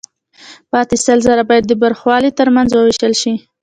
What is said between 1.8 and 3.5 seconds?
برخوالو ترمنځ ووېشل شي